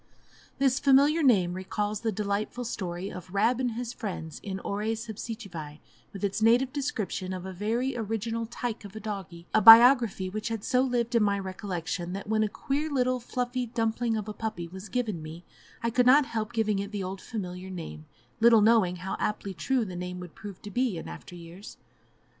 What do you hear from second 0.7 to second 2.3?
familiar name recalls the